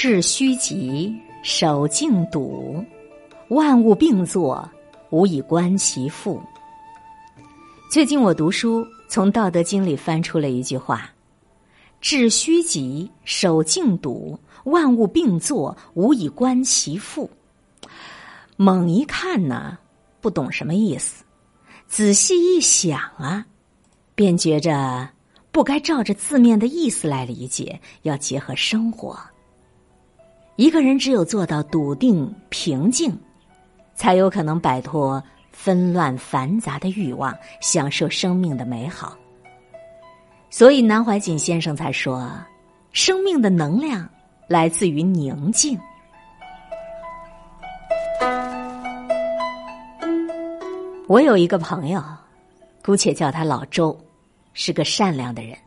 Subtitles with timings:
[0.00, 2.84] 致虚极，守静笃，
[3.48, 4.70] 万物并作，
[5.10, 6.40] 无以观其复。
[7.90, 11.10] 最近我读书，从《道德经》里翻出了一句话
[12.00, 17.28] ：“致虚极，守静笃，万物并作，无以观其复。”
[18.54, 19.76] 猛一看呢，
[20.20, 21.24] 不懂什么意思；
[21.88, 23.44] 仔细一想啊，
[24.14, 25.10] 便觉着
[25.50, 29.18] 不该照着字面的意思来理解，要结合生活。
[30.58, 33.16] 一个人只有做到笃定平静，
[33.94, 35.22] 才有可能摆脱。
[35.52, 39.16] 纷乱繁杂的欲望，享受生命的美好。
[40.50, 42.30] 所以南怀瑾先生才说
[42.92, 44.08] ：“生命的能量
[44.46, 45.76] 来自于宁静。”
[51.08, 52.00] 我有一个朋友，
[52.84, 53.98] 姑且叫他老周，
[54.54, 55.58] 是个善良的人。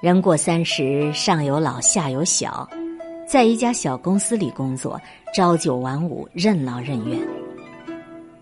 [0.00, 2.66] 人过三十，上有老下有小，
[3.32, 5.00] 在一家小公司里工作，
[5.34, 7.18] 朝九晚五，任劳任怨。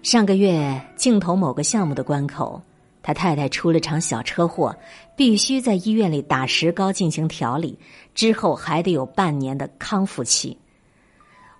[0.03, 2.61] 上个月，镜头某个项目的关口，
[3.01, 4.75] 他太太出了场小车祸，
[5.15, 7.79] 必须在医院里打石膏进行调理，
[8.17, 10.59] 之后还得有半年的康复期。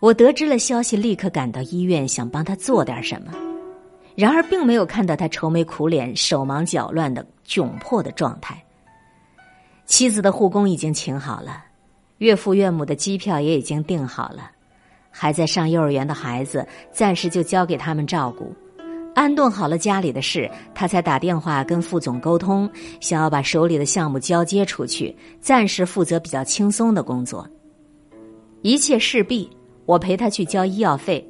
[0.01, 3.33] 我得知了消息，立刻赶到医院，想帮他做点什么，
[4.17, 8.61] 然而并没有看到他愁眉苦脸、手忙脚乱的窘迫的状态。
[9.87, 11.67] 妻子的护工已经请好了，
[12.21, 14.51] 岳父岳母的机票也已经订好了。
[15.11, 18.55] 还在上幼儿园的孩子，暂时就交给他们照顾，
[19.15, 27.49] 安顿好了家里的事，他才打电话跟副总沟通，想要把手里的项目交接出去，暂时负责比较轻松的工作。
[28.63, 29.49] 一切事毕，
[29.87, 31.27] 我陪他去交医药费，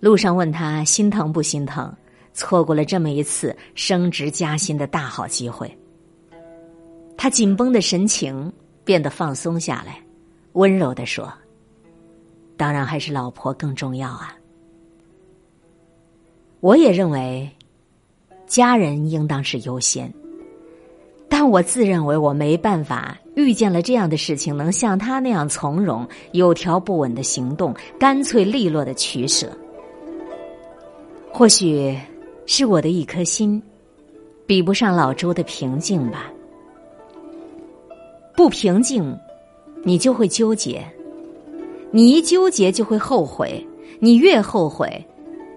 [0.00, 1.92] 路上问他心疼不心疼，
[2.34, 5.74] 错过了这么一次升职加薪的大好机会。
[7.16, 8.52] 他紧绷的神情
[8.84, 9.98] 变得放松下来，
[10.56, 11.32] 温柔的说。
[12.56, 14.34] 当然还是老婆更重要啊！
[16.60, 17.48] 我也认为，
[18.46, 20.10] 家人应当是优先，
[21.28, 29.52] 但我自认为我没办法遇见了这样的事情，能像他那样从容、有条不紊的行动，干脆利落的取舍。
[31.30, 31.94] 或许
[32.46, 33.62] 是我的一颗心
[34.46, 36.32] 比不上老周的平静吧。
[38.34, 39.14] 不平静，
[39.82, 40.84] 你就会纠结。
[41.90, 43.64] 你一纠结就会后悔，
[44.00, 45.04] 你越后悔，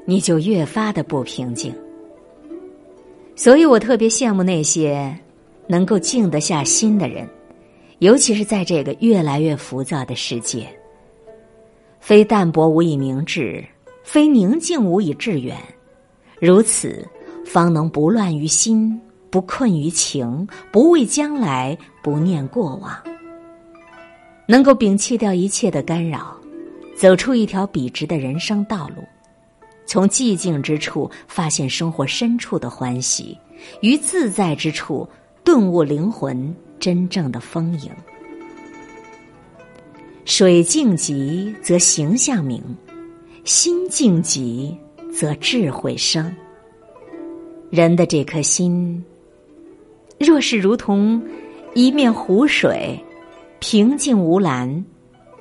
[0.06, 1.74] 你就越发的不平静。
[3.36, 5.18] 所以我特别羡慕那些
[5.68, 7.28] 能够静得下心的人，
[8.00, 10.68] 尤其是在这个越来越浮躁的世界。
[12.00, 13.64] 非淡泊无以明志，
[14.04, 15.58] 非宁静无以致远。
[16.40, 17.06] 如此，
[17.46, 22.92] 方能不乱于心，不困于情，不畏将来，不念过往。
[24.52, 26.36] 能够摒弃掉一切的干扰，
[26.96, 29.04] 走出一条笔直的人生道路，
[29.86, 33.38] 从寂静之处发现生活深处的欢喜，
[33.84, 35.08] 于自在之处
[35.44, 37.92] 顿悟灵魂真正的丰盈。
[40.26, 42.60] 水静极则形象明，
[43.44, 44.76] 心静极
[45.14, 46.36] 则智慧生。
[47.70, 49.06] 人的这颗心，
[50.18, 51.22] 若是如同
[51.76, 53.00] 一面湖水。
[53.60, 54.84] 平静无澜，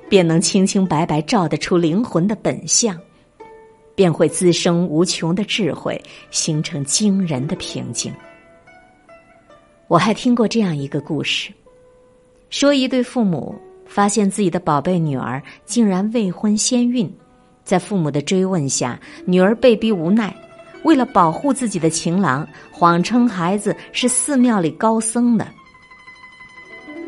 [0.09, 2.97] 便能清清白白照得出灵魂的本相，
[3.95, 5.99] 便会滋生无穷的智慧，
[6.29, 8.13] 形成惊人的平静。
[9.87, 11.51] 我还听过这样一个故事，
[12.49, 17.11] 说一对父母发现自己的宝贝女儿竟然未婚先孕，
[17.63, 20.35] 在父母的追问下，女儿被逼无奈，
[20.83, 25.47] 为了保护自己的情郎，谎称孩子是寺庙里高僧的。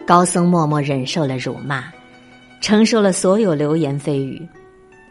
[0.05, 1.85] 高僧默默忍受了辱骂，
[2.59, 4.45] 承受了所有流言蜚语。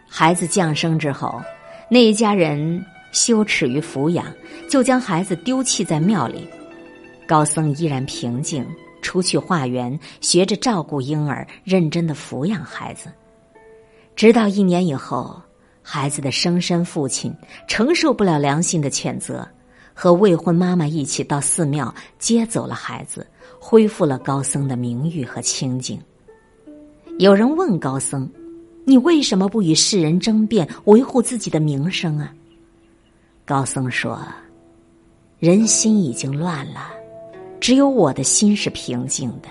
[0.06, 1.40] 孩子降生之后，
[1.88, 4.26] 那一家人羞耻于抚养，
[4.68, 6.46] 就将孩子丢弃在庙里。
[7.26, 8.66] 高僧依然平静，
[9.00, 13.08] 出去化缘，学着照顾婴儿，认真的抚养孩子。
[14.16, 15.40] 直到一年以后，
[15.82, 17.32] 孩子的生身父亲
[17.68, 19.48] 承受不了良心的谴责，
[19.94, 23.26] 和未婚妈妈一起到寺庙接走了孩子。
[23.58, 26.00] 恢复了高僧的名誉和清净。
[27.18, 28.30] 有人问高僧
[28.86, 32.32] ：“你为什么不与世人争辩，维护自己的名声啊？”
[33.44, 34.18] 高僧说
[35.38, 36.90] ：“人心已经乱了，
[37.60, 39.48] 只有我的心是平静的。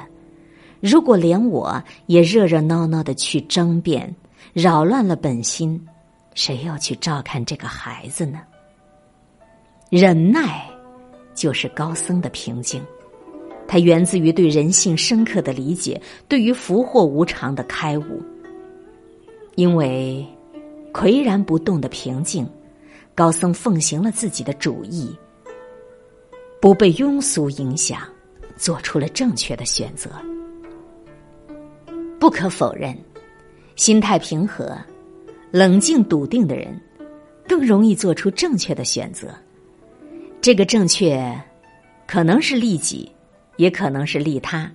[0.79, 4.15] 如果连我也热热闹闹的去争辩，
[4.53, 5.79] 扰乱了本心，
[6.33, 8.39] 谁要去照看这个孩子呢？”
[9.91, 10.69] 忍耐，
[11.33, 12.81] 就是高僧的平静。
[13.71, 18.19] 它源自于对人性深刻的理解，对于福祸无常的开悟。
[19.53, 20.25] 因为
[20.91, 22.49] 岿然不动的平静，
[23.13, 25.15] 高僧奉行了自己的主意，
[26.59, 28.01] 不被庸俗影响，
[28.57, 30.09] 做出了正确的选择。
[32.19, 32.97] 不可否认，
[33.75, 34.75] 心态平和、
[35.51, 36.75] 冷静笃定的人，
[37.47, 39.27] 更容易做出正确的选择。
[40.41, 41.39] 这个正确，
[42.07, 43.11] 可能是利己，
[43.59, 44.71] 也可能是利他，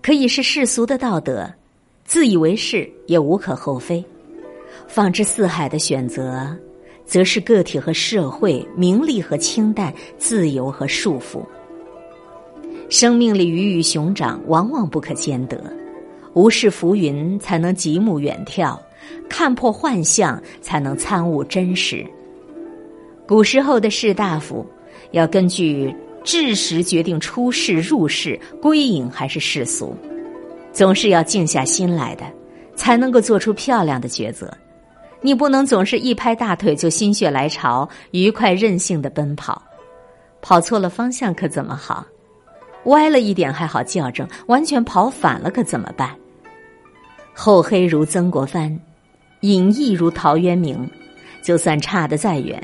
[0.00, 1.52] 可以是世俗的道德，
[2.04, 4.02] 自以为是也无可厚非。
[4.86, 6.56] 放之四海的选择，
[7.04, 11.44] 则是个体和社会、名利和清淡、自由和束缚。
[12.88, 15.60] 生命里鱼与熊掌，往往不可兼得。
[16.34, 18.78] 无视浮云，才能极目远眺；
[19.28, 22.06] 看破幻象，才能参悟真实。
[23.26, 24.64] 古时候的士大夫
[25.10, 25.92] 要根据
[26.24, 29.96] 智识决定出世入世、归隐还是世俗，
[30.72, 32.24] 总是要静下心来的，
[32.74, 34.52] 才能够做出漂亮的抉择。
[35.22, 39.62] 你不能总是一拍大腿就心血来潮、愉快任性的奔跑，
[40.40, 42.06] 跑错了方向可怎么好？
[42.84, 46.16] 歪了一点还好校正，完全跑反了可怎么办？
[47.34, 48.78] 厚黑如曾国藩，
[49.40, 50.88] 隐逸如陶渊明，
[51.42, 52.62] 就算差得再远，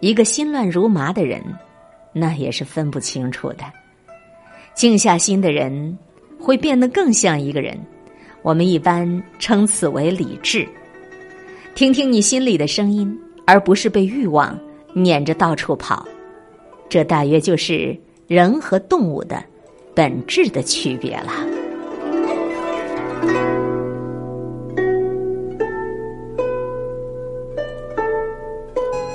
[0.00, 1.42] 一个心乱如麻的人，
[2.14, 3.64] 那也是分不清楚的。
[4.74, 5.98] 静下心的人，
[6.40, 7.78] 会变得更像一个人。
[8.40, 10.66] 我们一般称此为理智。
[11.74, 13.14] 听听你心里的声音，
[13.46, 14.58] 而不是被欲望
[14.94, 16.06] 撵着到处跑。
[16.88, 17.94] 这大约就是
[18.26, 19.44] 人和动物的。
[19.96, 21.32] 本质的区别了。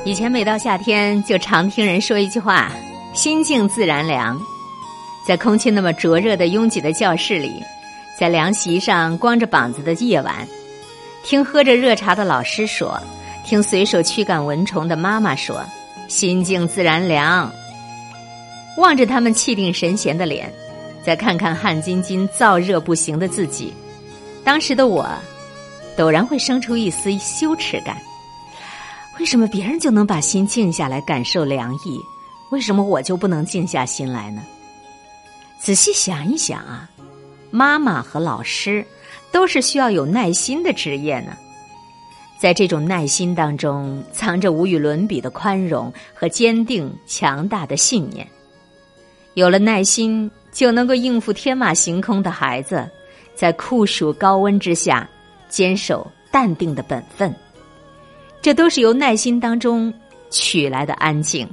[0.06, 2.72] 以前每到夏天，就常听人说一句话
[3.14, 4.40] ：“心静自然凉。”
[5.26, 7.64] 在空气那么灼热的拥挤的教室里，
[8.20, 10.48] 在凉席上光着膀子的夜晚，
[11.24, 13.00] 听喝着热茶的老师说，
[13.46, 15.64] 听随手驱赶蚊虫的妈妈说
[16.08, 17.52] ：“心静自然凉。”
[18.78, 20.52] 望着他们气定神闲的脸。
[21.02, 23.74] 再看看汗津津、燥热不行的自己，
[24.44, 25.10] 当时的我，
[25.98, 27.98] 陡然会生出一丝羞耻感。
[29.18, 32.00] 为什么别人就能把心静下来感受凉意，
[32.52, 34.42] 为什么我就不能静下心来呢？
[35.60, 36.90] 仔细想一想啊，
[37.52, 38.86] 妈妈和老师
[39.32, 41.38] 都是需要有耐心的职业呢。
[42.40, 48.28] 在这种耐心当中，藏着无与伦比的宽容和坚定强大的信念。
[49.34, 50.30] 有了耐心。
[50.52, 52.90] 就能够应付天马行空的孩子，
[53.36, 55.08] 在酷暑高温之下
[55.48, 57.34] 坚守淡定的本分，
[58.42, 59.94] 这都是由耐心当中
[60.32, 61.48] 取来的安静，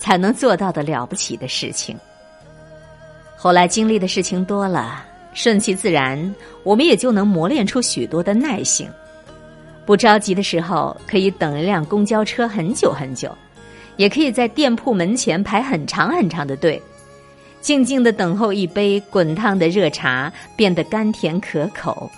[0.00, 1.96] 才能做到的了不起的事情。
[3.36, 8.88] 后来经历的事情多了，顺其自然，我们也就能磨练出许多的耐性。
[9.86, 13.30] 不着急的时候，可以等一辆公交车很久很久，
[13.96, 16.80] 也可以在店铺门前排很长很长的队。
[17.60, 22.10] 静静的等候一杯滚烫的热茶变得甘甜可口，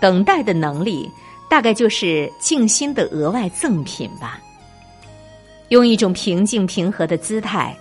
[0.00, 1.08] 等待的能力
[1.48, 4.40] 大概就是静心的额外赠品吧。
[5.70, 7.76] 用一种平静平和的姿态，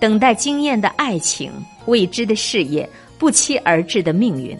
[0.00, 1.52] 等待惊艳的爱情、
[1.86, 2.88] 未知的事业、
[3.18, 4.56] 不期而至的命运。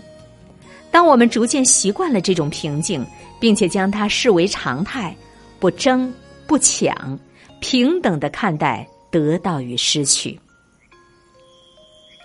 [0.91, 3.07] 当我们逐渐习惯了这种平静，
[3.41, 5.17] 并且将它视为常态，
[5.59, 6.13] 不争
[6.47, 7.19] 不抢，
[7.61, 10.39] 平等的看待得到与失去。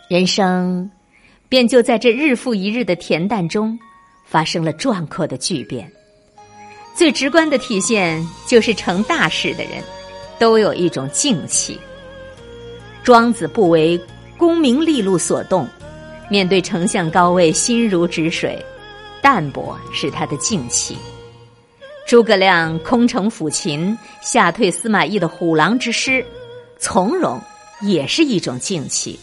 [0.10, 0.90] 人生，
[1.50, 3.78] 便就在这日复一日的恬淡中，
[4.26, 5.92] 发生了壮阔的巨变。
[6.96, 9.84] 最直观的体现就是成大事的人，
[10.40, 11.80] 都有一种静气。
[13.04, 14.00] 庄子不为
[14.38, 15.68] 功名利禄所动，
[16.30, 18.64] 面对丞相高位，心如止水，
[19.22, 20.98] 淡泊是他的静气。
[22.06, 26.26] 诸葛亮空城抚琴，吓退司马懿的虎狼之师，
[26.78, 27.40] 从容
[27.82, 29.20] 也是一种静气。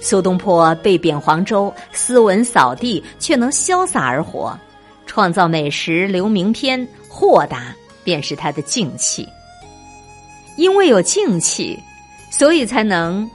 [0.00, 4.58] 苏东坡被贬黄州，斯文扫地，却能潇洒而活，
[5.06, 9.26] 创造美食，留名篇，豁达便是他的静气。
[10.58, 11.78] 因为有静气，
[12.30, 13.26] 所以才能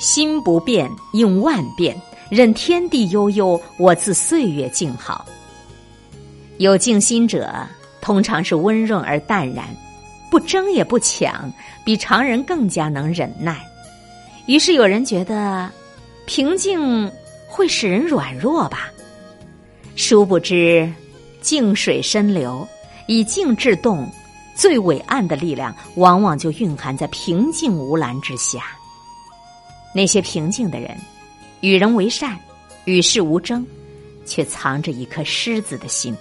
[0.00, 1.96] 心不变应万变，
[2.28, 5.24] 任天地悠悠，我自岁月静好。
[6.58, 7.54] 有静心者，
[8.00, 9.64] 通常是温润而淡然，
[10.28, 11.48] 不争也不抢，
[11.84, 13.56] 比常人更加能忍耐。
[14.46, 15.70] 于是有人觉得。
[16.26, 17.10] 平静
[17.48, 18.88] 会使人软弱吧？
[19.96, 20.88] 殊不知，
[21.40, 22.64] 静水深流，
[23.08, 24.08] 以静制动，
[24.54, 28.64] 最伟岸的力量，往往就蕴含在平静无澜之下。
[29.94, 30.96] 那些平静的人，
[31.60, 32.38] 与人为善，
[32.84, 33.66] 与世无争，
[34.24, 36.16] 却藏着一颗狮子的心。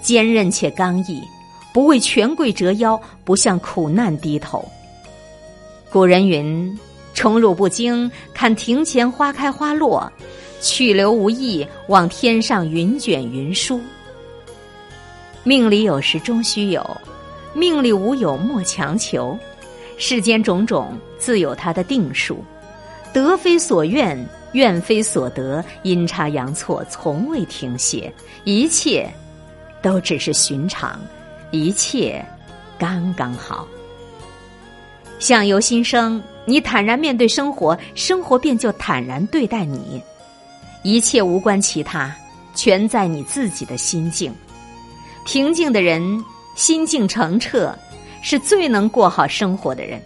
[0.00, 1.22] 坚韧且刚毅，
[1.72, 4.66] 不为权贵折腰，不向苦难低头。
[5.92, 6.78] 古人云
[7.14, 10.10] ：“宠辱不惊，看庭前花开花落；
[10.60, 13.80] 去留无意，望天上云卷云舒。”
[15.44, 16.84] 命里有时终须有，
[17.54, 19.38] 命里无有莫强求。
[19.98, 22.42] 世间种种自有它的定数，
[23.12, 24.18] 得非所愿，
[24.52, 28.12] 愿非所得，阴差阳错从未停歇，
[28.44, 29.08] 一切
[29.80, 30.98] 都只是寻常，
[31.52, 32.24] 一切
[32.78, 33.68] 刚刚好。
[35.20, 40.02] 相由心生，你坦然面对生活，生活便就坦然对待你。
[40.82, 42.12] 一切无关其他，
[42.56, 44.34] 全在你自己的心境。
[45.24, 46.02] 平静的人，
[46.54, 47.74] 心境澄澈。
[48.24, 50.00] 是最能过好生活的人。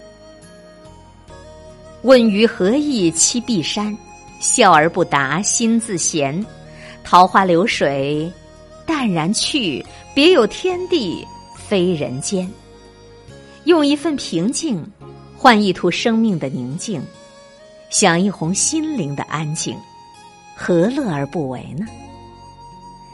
[2.01, 3.95] 问于何意栖碧山？
[4.41, 6.43] 笑而不答，心自闲。
[7.05, 8.33] 桃花流水，
[8.87, 9.85] 淡然去，
[10.15, 11.23] 别有天地
[11.69, 12.51] 非人间。
[13.65, 14.83] 用一份平静，
[15.37, 17.03] 换一途生命的宁静，
[17.91, 19.77] 享一泓心灵的安静，
[20.57, 21.85] 何乐而不为呢？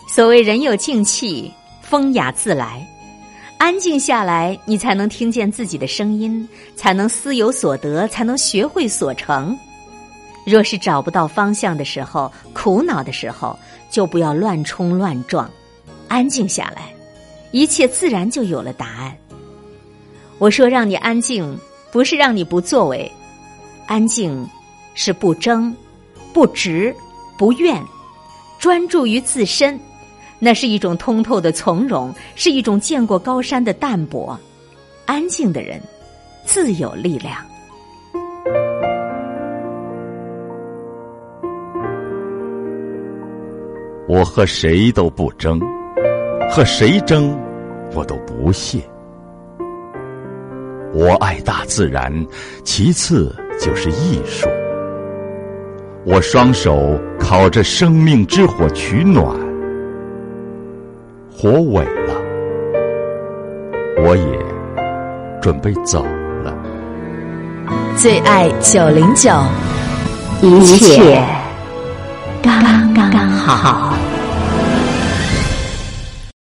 [0.08, 2.86] 所谓人有静气，风雅自来。
[3.62, 9.56] 安静下来，你才能听见自己的声音，才能思有所得，才能学会所成。
[10.44, 13.56] 若是找不到方向的时候，苦恼的时候，
[13.88, 15.48] 就不要乱冲乱撞，
[16.08, 16.92] 安静下来，
[17.52, 19.16] 一切自然就有了答案。
[20.38, 21.56] 我说让你安静，
[21.92, 23.08] 不是让你不作为，
[23.86, 24.44] 安静
[24.94, 25.72] 是不争、
[26.32, 26.92] 不执、
[27.38, 27.80] 不怨，
[28.58, 29.78] 专注于自身。
[30.44, 34.36] 那是一种通透的从容，是一种见过高山的淡泊。
[35.06, 35.80] 安静的人，
[36.44, 37.36] 自有力量。
[44.08, 45.60] 我和谁都不争，
[46.50, 47.38] 和谁争，
[47.94, 48.80] 我都不屑。
[50.92, 52.12] 我爱大自然，
[52.64, 54.48] 其次就是艺术。
[56.04, 59.51] 我双手烤着生命之火取暖。
[61.42, 62.14] 火萎了，
[64.06, 64.38] 我也
[65.40, 66.04] 准备走
[66.44, 66.54] 了。
[67.96, 69.28] 最爱九零九，
[70.40, 71.20] 一切
[72.40, 72.62] 刚
[72.94, 73.91] 刚好。